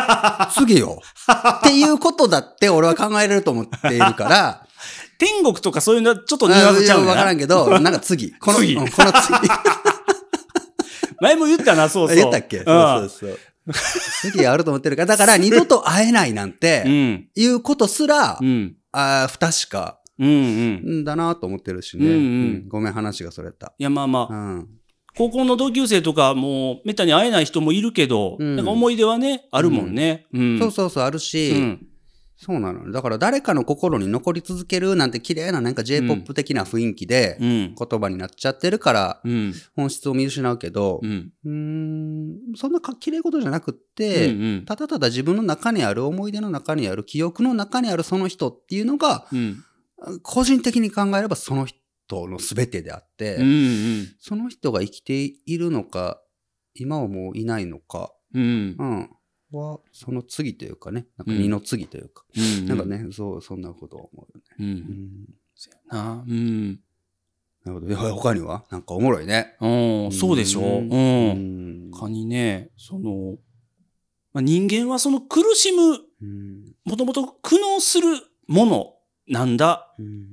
[0.57, 0.99] 次よ。
[1.59, 4.67] っていうことだって俺は考えれると思っているから、
[5.21, 8.31] 天国とかそういうのはちょっとニュアンスちゃうわからんんけど、 なんか次。
[8.39, 9.37] この次うんこの次。
[11.21, 12.17] 前も言ったな、そうそう。
[12.17, 12.57] 言ったっけ？
[12.57, 12.71] うんそ
[13.05, 13.39] うそうそう。
[14.31, 17.27] 次あると思ってるから、だから 二度と会えないなんうて、ん。
[17.35, 18.75] いうことすらう、ん。
[18.91, 20.99] あー不確かうんうん。
[21.01, 22.07] んだなと思ってるしね。
[22.07, 22.21] うんうんう
[22.65, 23.73] んごめん、話がそれた。
[23.77, 24.67] いや、まあまあ、うん。
[25.15, 30.25] 高校の同級生とかもう、めったに会えない人もいるけど、うんなんか思い出はね、あるもんね。
[30.33, 30.57] うん。
[30.59, 31.87] そうそうそう、あるし、うん。
[32.43, 32.91] そうなの。
[32.91, 37.75] だから誰かの心に残り続けるなんて綺麗ななんか J-POP 的な雰囲気でうん。
[37.75, 39.53] 言葉になっちゃってるからうん。
[39.75, 41.31] 本質を見失うけどう、ん。
[41.45, 44.65] うーん、そんなか綺麗事じゃなくっうて、ん。
[44.65, 49.63] ただただ自分の中にある思い出の中にある記憶の中にあるその人っていうのが、うん。
[50.23, 53.43] 個人的に考えればその人の全てであって、うん。
[53.43, 54.07] うん。
[54.19, 56.19] その人が生きているのか、
[56.73, 58.83] 今はもういないのか、うんう。
[58.83, 59.09] ん、
[59.51, 62.65] は、その次というかね、なんか二の次というか、うん。
[62.67, 64.55] なんかね、そう、そんなことを思うよね。
[64.59, 64.63] う。
[64.63, 65.25] うんん、
[65.89, 66.79] なうん。
[67.63, 68.15] なるほど。
[68.15, 68.63] 他には？
[68.71, 69.55] なんかおもろいね。
[69.61, 70.11] うん。
[70.11, 70.61] そうでしょ？
[70.61, 70.63] う。
[70.63, 71.91] うんうん。
[71.91, 73.37] 他にね、その、
[74.33, 78.07] まあ、人間はその苦しむ、うんもともと苦悩する
[78.47, 78.93] もの
[79.27, 80.27] なんだうん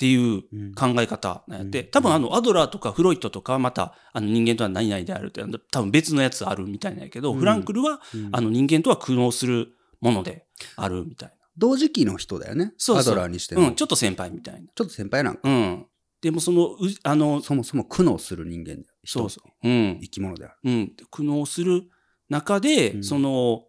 [0.00, 12.72] っていううん考え方なんやって、うん多分あのアドラーとかフロイトとかはまたあの人間とは何々であるって多分別のやつあるみたいなんやけど、うんフランクルはうんあの人間とは苦悩するものであるみたい同時期の人だよね。
[12.78, 13.60] そうそうアドラーにしてな。
[13.60, 13.68] も。
[13.68, 14.60] うん、ちょっと先輩みたいな。
[14.74, 15.40] ちょっと先輩なんか。
[15.44, 15.86] うん。
[16.22, 18.84] でもその、うあの、そもそも苦悩する人間だよ。
[19.04, 19.68] 人そうそう。
[19.68, 19.98] うん。
[20.00, 20.54] 生き物である。
[20.64, 20.92] うん。
[21.10, 21.82] 苦悩する
[22.30, 23.64] 中で、うんその、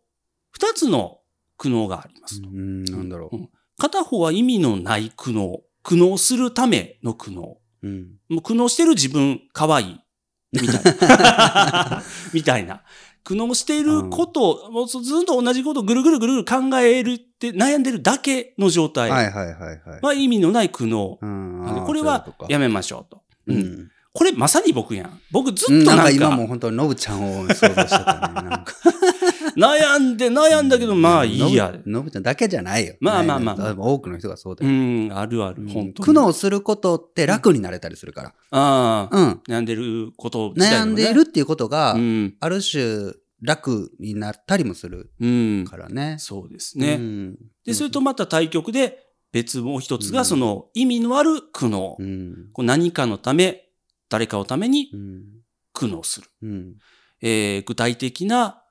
[0.52, 1.20] 二つの
[1.58, 2.48] 苦悩がありますと。
[2.48, 5.58] うん、なんだろうん片方は意味のない苦悩。
[5.84, 7.36] 苦悩するための苦悩。
[7.36, 7.88] もう。
[7.88, 8.08] うん。
[8.30, 10.00] う苦悩してる自分、可愛い。
[10.54, 12.04] みたいな。
[12.34, 12.84] みたいな。
[13.24, 20.02] 苦悩していることを、もうずっと同じことをぐるぐるぐるぐる考えるって悩んでるだけの状態はいはいはいはい。
[20.02, 21.18] は意味のない苦悩。
[21.22, 23.22] うんこれはやめましょうと。
[23.48, 23.92] ううんん。
[24.14, 25.22] これまさに僕やん。
[25.32, 28.50] 僕ずうんっとなんんかなか今もう本当にノブちゃんを想像してたね。
[28.50, 28.66] なんか
[29.56, 31.74] 悩んで悩んだけど、まあいいや。
[31.86, 32.96] ノブちゃんだけじゃないよ。
[33.00, 34.76] まあまあまあね多分多くの人がそうだうよ。
[34.76, 35.94] ん、あるある、本当に。
[35.94, 38.34] 苦悩することって楽になれたりするから。
[38.52, 39.42] ああ、うん。
[39.48, 42.36] 悩んでること自体もね悩んでいるっていうことがう、ん。
[42.42, 45.66] ある種楽になったりもするうん。
[45.70, 46.18] からね。
[46.20, 46.96] そうですね。
[46.96, 48.98] うんで、それとまた対極で、
[49.32, 51.96] 別もう一つが、うんその意味のある苦悩。
[51.98, 52.50] うん。
[52.52, 53.64] こう何かのため、
[54.12, 55.24] 誰かのためにうん。
[55.74, 56.28] 苦悩する。
[56.44, 56.76] うん。
[57.22, 58.62] えー具体的な、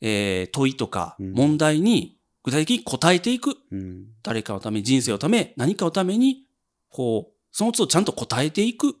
[0.00, 3.56] えー問いとかうん問題に具体的に答えていく。
[3.70, 4.06] うん。
[4.22, 6.44] 誰かのため、人生のため、何かのために、
[6.90, 8.92] こう、その都度ちゃんと答えていくっ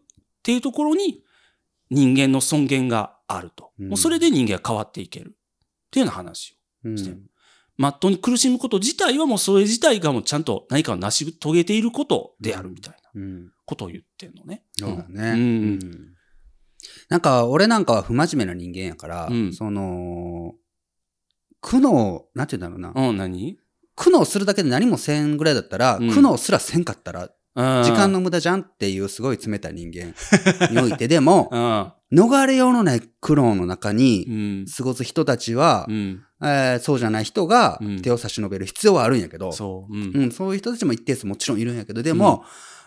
[0.44, 1.24] ていうところに、
[1.90, 3.72] 人間の尊厳があると。
[3.80, 5.30] うんもうそれで人間が変わっていける。
[5.30, 5.32] っ
[5.90, 6.52] ていうような話
[6.84, 6.88] を。
[6.90, 7.10] うんして
[7.76, 13.50] まっとうに苦しむこと自体はもうそれ自体がもうちゃんと何かを成し遂げていることであるみたいなうん。
[13.64, 14.64] ことを言ってんのね。
[14.78, 15.30] そうだね。
[15.32, 15.42] うんう
[15.76, 16.08] ん
[17.08, 20.54] なんか、俺なんかは不真面目な人間やから、うんその、
[21.60, 23.08] 苦悩、なんて言うんだろうな。
[23.08, 23.56] うん、何？
[23.94, 30.14] 苦悩するだけで何もせんぐらいだったら、うん苦悩すらせんかったら、時時間の無駄じゃんっていうすごい冷たい人間
[30.70, 31.92] において、でも、うん。
[32.14, 34.66] 逃れようのない苦悩の中うにん。
[34.66, 36.22] 過ごす人たちは、うん。
[36.42, 39.94] えーそうじゃない人がうん手を差し伸べる必要はあるんやけど、そう。
[39.94, 40.12] うん。
[40.14, 42.44] うん、そういう人たちも一定数もちろんいるんやけど、でも、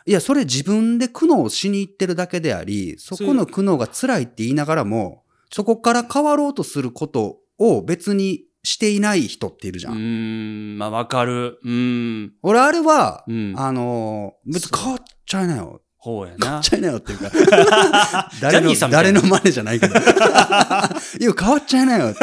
[0.07, 9.91] いや、それ自分で苦悩しに行ってるだけであり、そこの苦悩が辛いって言いながらも、そこから変わろうとすることを別にしていない人っているじゃ。
[9.91, 10.77] うんん。
[10.77, 11.59] まあ、わかる。
[11.63, 12.33] うん。
[12.41, 13.53] 俺、あれは、うん。
[13.55, 15.81] あのー別に変わっちゃいなよ。
[15.97, 16.63] ほうやな変わっ。
[16.63, 17.31] ちゃいなよっていうか、
[18.41, 19.95] 誰の誰の真似じゃないけど。
[19.95, 22.19] いや、変わっちゃいなよって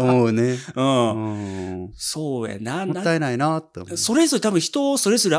[0.00, 0.58] 思うね。
[0.74, 0.80] う。
[0.80, 1.92] うんん。
[1.96, 2.86] そうやな。
[2.86, 3.96] なもったいないなって思う。
[3.96, 5.36] それぞれ多分人それぞれ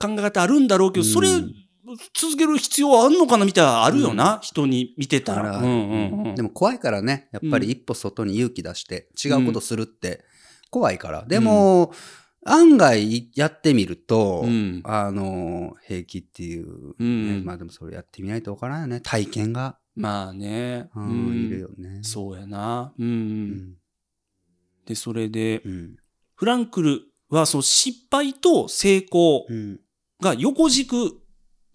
[0.00, 1.52] 考え方あるんだろうけど、それうん
[2.14, 4.38] 続ける必要あんのかなみたいなのあるよな。
[4.42, 5.58] 人に見てたら。
[5.58, 10.24] うんうんうんでも怖いからね、やっぱり一歩外に勇気出して違うことするって
[10.70, 11.24] 怖いから。
[11.26, 11.92] でも、
[12.44, 19.00] 案外やってみると、うんあの、平気っていう、うんねまあでもそれやってみないとわからんよね。
[19.00, 20.88] 体験が、まあね。
[20.94, 22.00] ううんんいるよね。
[22.02, 22.92] そうやな。
[22.98, 23.06] うん。
[23.06, 23.74] うん。
[24.86, 25.96] で、それで、うん。
[26.36, 29.80] フランクルはその失敗と成功うん。
[30.20, 31.20] が横軸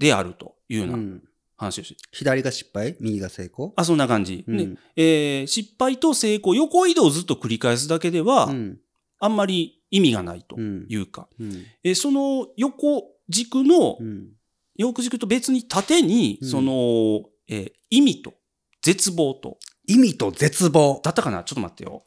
[0.04, 1.22] であるというよううなん
[1.56, 2.96] 話をして、左が失敗？
[3.00, 3.74] 右が成功？
[3.78, 4.44] あ、そんな感じ。
[4.48, 8.80] うんでえー失敗と成功、横移動をずっと繰り返すだけでは、うん。
[9.20, 10.86] あんまり意味がないとうん。
[10.90, 11.66] いうか、うん。
[11.84, 14.30] えーその横軸の、うん。
[14.76, 18.34] 横軸と別に縦に、うんその、えー意味と
[18.82, 21.00] 絶望と、意味と絶望。
[21.04, 21.44] だったかな？
[21.44, 22.04] ちょっと待ってよ。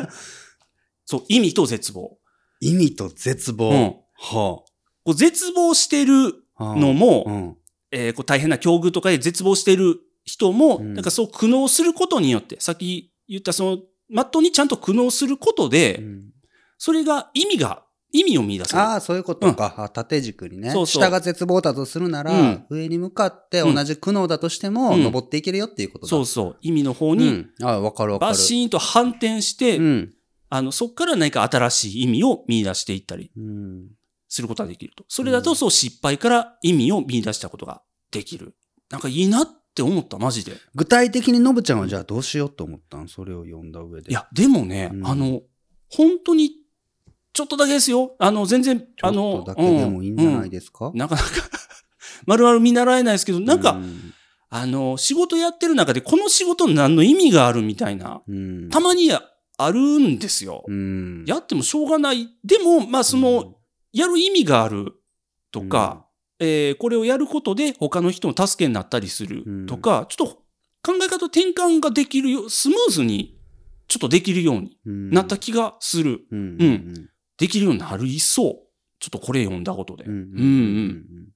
[1.04, 2.18] そう、意味と絶望。
[2.60, 3.70] 意味と絶望。
[3.70, 4.62] うんは
[5.04, 6.32] こう絶望してるあ。
[6.76, 7.56] のも、うん。
[7.90, 13.78] えーこう大変な境遇とかで絶望している人も、うんなんかそう苦悩することによって、さっき言ったその、
[14.10, 16.22] まっとうにちゃんと苦悩することで、うん
[16.84, 18.80] それが意味が、意味を見出せる。
[18.80, 19.74] ああ、そういうことか。
[19.78, 20.72] あ縦軸にね。
[20.72, 26.10] そうそう下が絶望だとするなら、うん上に向かって同じ苦悩だとしても、うん登っていけるよっていうことだ。
[26.10, 26.56] そうそう。
[26.60, 27.50] 意味の方に、うん。
[27.62, 28.30] ああ、わかるわかる。
[28.32, 30.12] バシーンと反転して、うん。
[30.48, 33.86] あの、そこから何か新しい意味を見出していったりうん。
[34.32, 35.04] することができると。
[35.08, 38.54] それだと、そう失敗から意味を見出したことができる。
[38.88, 40.52] なんかいいなって思った、マジで。
[40.74, 43.08] 具体的にノブちゃんはじゃあどうしようと思ったん？
[43.08, 44.10] それを読んだ上で。
[44.10, 45.42] い、や、でもね、うんあの、
[45.90, 46.50] 本当に、
[47.34, 48.16] ちょっとだけですよ。
[48.18, 51.28] あの、全然、ちょっあのと、だけでもいいんじゃないでですか、なかなか、
[52.24, 53.82] 丸々見習えないですけど、なんか、う
[54.48, 58.70] あの、仕事やってる中で、この仕事何の意味があるみたいな、うん。
[58.70, 60.64] たまにあるんですよ。
[60.66, 61.24] うん。
[61.26, 62.28] やってもしょうがない。
[62.44, 63.56] でも、まあ、その、
[63.92, 64.94] やる意味がある
[65.50, 66.06] とか、
[66.38, 70.34] えーこれをやることで他の人の助けになったりするとか、ちょっと
[70.82, 73.38] 考え方転換ができるよ、スムーズに
[73.92, 76.22] ちょっとできるようにうん、なった気がする。
[76.30, 76.38] うん。
[76.38, 77.10] ううんん。
[77.38, 78.58] できるようになる一層。
[78.98, 80.04] ちょっとこれ読んだことで。
[80.04, 80.12] うん。
[80.12, 81.28] うんうん。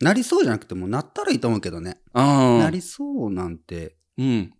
[0.00, 2.00] なりそうじゃなくてもなったらいいと思うけどね。
[2.12, 2.58] ああ。
[2.58, 4.52] なりそうなんて、うん。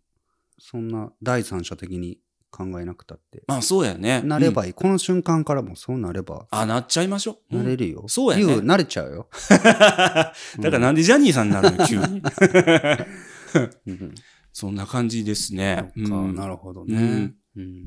[0.59, 2.19] そんな第三者的に
[2.51, 3.43] 考えなくたって。
[3.47, 4.21] まあそうやね。
[4.23, 4.73] うんなればいい。
[4.73, 7.55] この瞬間からもそうなれば、あ、なっちゃいましょう。
[7.55, 7.63] る。
[7.63, 8.05] なれるよ。
[8.09, 9.29] そうやね言う、慣れちゃうよ。
[9.51, 12.23] だからなんでジャニーさんになるの急に。
[13.87, 14.15] うん
[14.53, 15.93] そんな感じですね。
[15.97, 17.35] なるほどね。
[17.57, 17.87] うん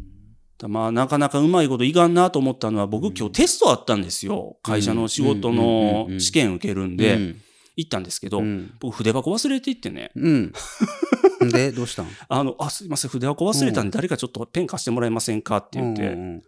[0.67, 4.57] まあ、なかなかうまいこといかんなと思ったのは、僕、うん今日テストあったんですよ。
[4.63, 7.35] 会社の仕事の試験受けるんで、
[7.75, 8.73] 行ったんですけど、うん。
[8.79, 10.11] 僕、筆箱忘れていってね。
[11.43, 11.49] うん。
[11.51, 12.07] で、どうしたん？
[12.27, 16.43] あの、あ、すいません、筆箱忘れたんで、誰かちょっとペン貸してもらえませんかって言って、うんうん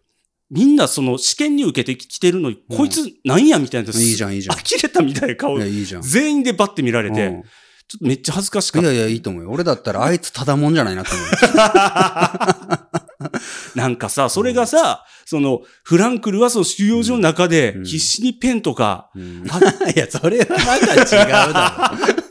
[0.51, 3.89] みんなその試験に受けてきてるのに、うんこいつなんやみたいな。
[3.89, 5.61] いいじゃんいいじゃん呆れたみたいな顔うん。
[5.61, 6.01] いや、いいじゃん。
[6.03, 7.43] 全員でバッて見られて、うん
[7.87, 8.91] ちょっとめっちゃ恥ずかしかった。
[8.91, 9.51] いやいや、いいと思うよ。
[9.51, 11.27] 俺だったら、あいつただもんじゃないなって思う。
[13.77, 19.43] なんかさ、それがさ、その、フランクルはその収容所の中でうん必死にペンとか、うん
[19.95, 22.24] いや、それはなんか違うだ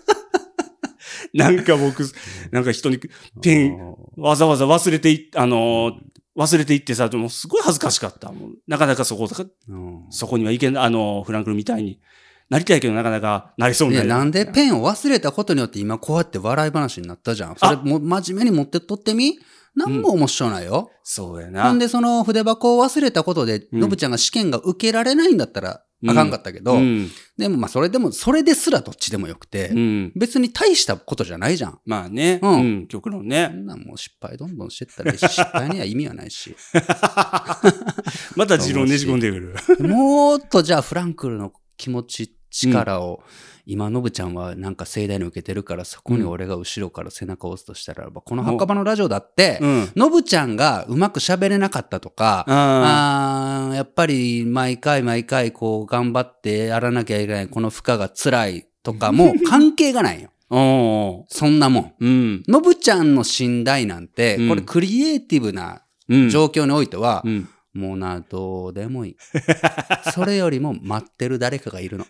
[1.39, 2.05] なんか僕、
[2.53, 3.03] なんか人にろ。
[3.43, 5.93] ペンわざわざ忘れてい、あのー
[6.37, 8.33] 忘れていってさ、もうすごい恥ずかしかった。
[8.67, 9.29] なかなかそこ、
[9.69, 12.01] うんそこにはいけん、あのーフランクルみたいに
[12.51, 17.57] なりたいけどなかなかなりそうにななんでペンを忘れたことによって今こうやって笑い話になったじゃん。
[17.57, 19.39] それも真面目に持ってっとってみ？
[19.77, 20.91] なんも面白ないよ。
[21.03, 21.65] そうやな。
[21.65, 27.11] ほんで、その筆箱を忘れたことで、うんのぶちゃんが試験が受けられないんだったらあかんかったけど、うん。
[27.37, 30.13] でもまあそれでも、それですらどっちでもよくて、うん。
[30.17, 31.79] 別に大したことじゃないじゃん。
[31.85, 32.41] まあね。
[32.43, 32.87] ううんん。
[32.89, 33.47] 極論そね。
[33.49, 36.55] んなんもう失敗どんどんしてったら失敗には意味はないし。
[38.37, 39.55] また持論ねじ込んでくる。
[39.89, 43.23] もっとじゃあフランクルの気持ち、力を、
[43.67, 49.93] 今、のぶちゃんはなんか盛大に受けてるから、そこに俺が後ろから背中を押すとしたら、この墓場のラジオだって、うん。
[49.97, 60.31] のぶちゃんがうまく喋れなかったとか、あやっぱり毎回毎回こう頑張ってやらなきゃいけないこの負荷が辛いとか も関係がないよ。
[61.29, 61.93] そんなもん。
[62.01, 62.43] うん。
[62.47, 66.29] のぶちゃんの信頼なんて、うんこれクリエイティブなうん。
[66.31, 67.49] 状況においてはう、ん。
[67.75, 69.17] もうな、どうでもいい。
[70.15, 72.07] それよりも待ってる誰かがいるの。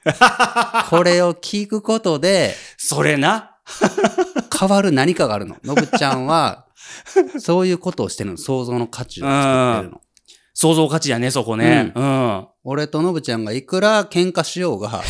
[0.90, 3.50] これを聞くことで それな？
[4.58, 5.56] 変わる何かがあるの。
[5.64, 6.66] のぶちゃんは、
[7.40, 8.36] そういうことをしてるの。
[8.36, 10.00] 想像の価値を作ってるの。
[10.52, 11.92] 想像価値やね、そこね。
[11.94, 12.46] うん。
[12.62, 15.02] 俺とのぶちゃんがいくら喧嘩しようが、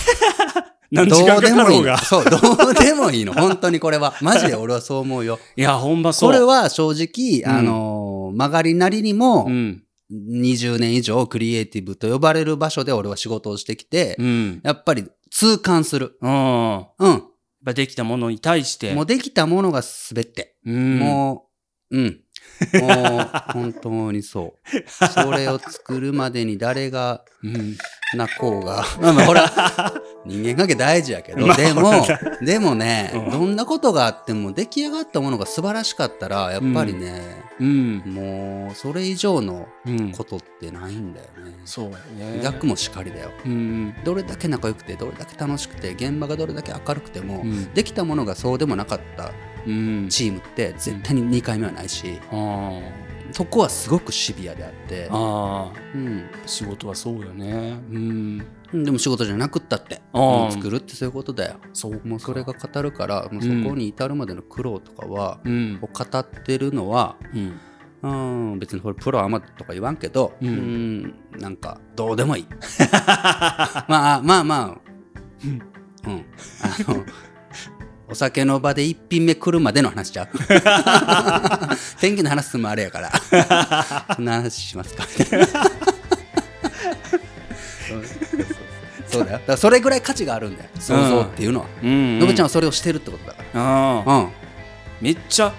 [0.92, 1.84] ど何時間かうでもいいうの。
[1.84, 1.98] かろが。
[1.98, 2.36] そう、ど
[2.70, 3.32] うでもいいの。
[3.32, 4.14] 本当にこれは。
[4.20, 5.38] マジで俺はそう思うよ。
[5.56, 6.30] いや、ほんまそう。
[6.30, 9.83] これは正直、うんあのー曲がりなりにもう、ん。
[10.14, 14.60] 20年以上クリエイティブと呼ばれる場所で俺は仕事をしてきて、うん。
[14.62, 16.16] やっぱり痛感する。
[16.20, 16.30] うん。
[16.30, 17.22] やっうん。
[17.64, 18.94] ぱできたものに対して。
[18.94, 20.56] もうできたものが全て。
[20.64, 20.98] うん。
[20.98, 21.48] も
[21.90, 22.20] う、うん。
[22.74, 24.74] もう、本当にそう。
[25.08, 27.76] それを作るまでに誰がうん。
[28.16, 28.84] 泣こうが。
[29.00, 29.50] まあまあほら、
[30.24, 31.92] 人間関係大事やけど、まあでも、
[32.42, 38.02] でもね、うんどんなことがあっても出来上がったものが素晴らしかったら、やっぱりね、うん。
[38.06, 40.12] もう、それ以上のうん。
[40.12, 41.54] ことってないんだよね。
[41.64, 41.98] そうや
[42.32, 42.40] ね。
[42.42, 43.30] 逆もしかりだよ。
[43.44, 43.94] うん。
[44.04, 49.32] どれだけ仲良くて、どれだけ楽しくて、現場がどれだけ明るくても、うんできたものがそうでもなかった
[49.66, 50.08] うん。
[50.08, 52.80] チームって絶対に2回目はないし、あ
[53.32, 55.72] そこはすごくシビアであってあ。
[55.94, 57.78] うん、仕事はそうよね。
[57.90, 58.46] うん。
[58.82, 61.56] でも仕事じゃなくったって、もう作るってそういうことだよ。
[61.72, 62.00] そう。
[62.04, 65.78] もうそれが語るから、もうそこに至るまでの苦労とかは、うん。
[65.80, 67.60] を語ってるのは、うん。
[68.02, 72.46] うん、別にこれプロアマとか言わんけど、ううんん、なんかどうでもいい。
[73.88, 74.78] まあまあまあ、
[75.44, 76.24] うん、
[76.60, 77.04] あの、
[78.10, 80.28] お酒の場で一品目来るまでの話じゃう？
[81.98, 83.10] 天気の話すのもあれやから。
[84.14, 85.46] そんな話しますかみたいな。
[89.14, 89.38] そうだよ。
[89.38, 90.70] だからそれぐらい価値があるんだよ。
[90.78, 91.66] 想像っていうのは。
[91.82, 92.18] うん。
[92.18, 94.10] のぶちゃんはそれをしてるってことだかああ。
[94.10, 94.16] ら。
[94.18, 94.28] うん。
[95.00, 95.52] めっちゃ、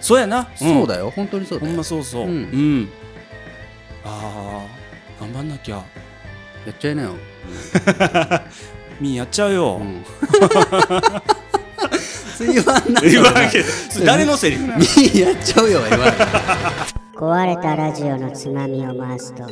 [0.00, 0.48] そうやな。
[0.56, 1.10] そうだよ。
[1.14, 1.84] 本当にそうだよほんま。
[1.84, 2.26] そうそう。
[2.26, 2.88] ううんん。
[4.04, 4.64] あ
[5.20, 5.76] あ、頑張んなきゃ。
[5.76, 5.82] や
[6.72, 7.14] っちゃいなよ。
[9.00, 9.80] みんやっちゃうよ。
[9.80, 10.04] うん。
[12.40, 14.78] 言わんな言わんけど、それ誰のセリフなの？
[14.78, 16.10] みやっちゃうよ、言わん
[17.18, 19.44] 壊れたラジオのつまみを回すと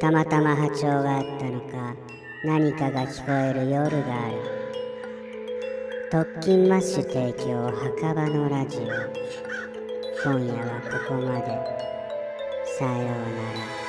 [0.00, 1.94] たまたま波長があったのか
[2.44, 4.36] 何かが聞こえる夜がある。
[6.10, 8.82] 特勤マッシュ提供墓場のラジオ。
[10.22, 11.46] 今夜はここまで。
[12.78, 13.06] さような
[13.78, 13.83] ら。